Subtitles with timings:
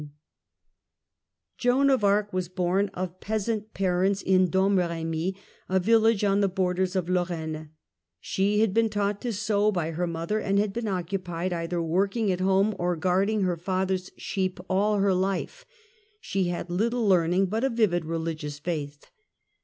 [0.01, 0.09] Joan of
[1.59, 5.35] Joan of Arc was born of peasant parents in Domremy,
[5.69, 7.69] a village on the borders of Lorraine;
[8.19, 12.31] she had been taught to sew by her mother and had been occupied either working
[12.31, 15.65] at home or guarding her father's sheep all her life:
[16.19, 19.05] she had little learning but a vivid religious faith.